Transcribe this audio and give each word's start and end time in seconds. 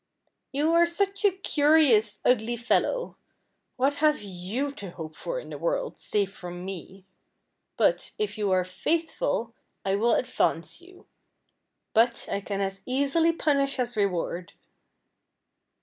"You 0.51 0.71
are 0.73 0.87
such 0.87 1.23
a 1.23 1.29
curious, 1.29 2.21
ugly 2.25 2.57
fellow. 2.57 3.17
What 3.75 3.97
have 4.01 4.19
you 4.23 4.71
to 4.77 4.89
hope 4.89 5.15
for 5.15 5.39
in 5.39 5.51
the 5.51 5.59
world, 5.59 5.99
save 5.99 6.33
from 6.33 6.65
me? 6.65 7.05
But, 7.77 8.11
if 8.17 8.35
you 8.35 8.49
are 8.49 8.65
faithful, 8.65 9.53
I 9.85 9.93
will 9.93 10.15
advance 10.15 10.81
you. 10.81 11.05
But 11.93 12.27
I 12.31 12.41
can 12.41 12.61
as 12.61 12.81
easily 12.87 13.31
punish 13.31 13.77
as 13.77 13.95
reward." 13.95 14.53